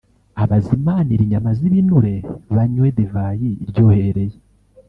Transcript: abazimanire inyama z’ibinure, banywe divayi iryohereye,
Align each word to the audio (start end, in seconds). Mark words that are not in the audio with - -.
abazimanire 0.43 1.21
inyama 1.23 1.51
z’ibinure, 1.57 2.15
banywe 2.55 2.87
divayi 2.97 3.49
iryohereye, 3.63 4.37